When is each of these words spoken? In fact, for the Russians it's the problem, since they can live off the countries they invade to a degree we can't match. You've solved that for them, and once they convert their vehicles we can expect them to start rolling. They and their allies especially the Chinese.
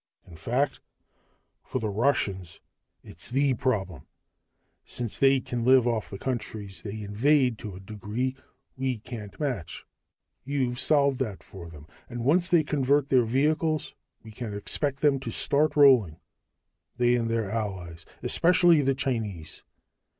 In 0.25 0.35
fact, 0.35 0.79
for 1.63 1.77
the 1.77 1.91
Russians 1.91 2.59
it's 3.03 3.29
the 3.29 3.53
problem, 3.53 4.07
since 4.83 5.19
they 5.19 5.39
can 5.39 5.63
live 5.63 5.87
off 5.87 6.09
the 6.09 6.17
countries 6.17 6.81
they 6.81 7.03
invade 7.03 7.59
to 7.59 7.75
a 7.75 7.79
degree 7.79 8.35
we 8.75 8.97
can't 8.97 9.39
match. 9.39 9.85
You've 10.43 10.79
solved 10.79 11.19
that 11.19 11.43
for 11.43 11.69
them, 11.69 11.85
and 12.09 12.25
once 12.25 12.47
they 12.47 12.63
convert 12.63 13.09
their 13.09 13.25
vehicles 13.25 13.93
we 14.23 14.31
can 14.31 14.55
expect 14.57 15.01
them 15.01 15.19
to 15.19 15.29
start 15.29 15.75
rolling. 15.75 16.17
They 16.97 17.13
and 17.13 17.29
their 17.29 17.51
allies 17.51 18.07
especially 18.23 18.81
the 18.81 18.95
Chinese. 18.95 19.61